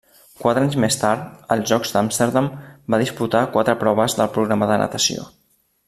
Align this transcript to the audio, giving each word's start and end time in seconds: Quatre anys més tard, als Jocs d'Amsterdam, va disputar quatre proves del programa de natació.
Quatre 0.43 0.61
anys 0.67 0.77
més 0.83 0.95
tard, 1.01 1.27
als 1.55 1.67
Jocs 1.73 1.93
d'Amsterdam, 1.97 2.47
va 2.95 3.01
disputar 3.05 3.45
quatre 3.57 3.77
proves 3.85 4.19
del 4.23 4.33
programa 4.39 4.71
de 4.73 4.81
natació. 4.87 5.29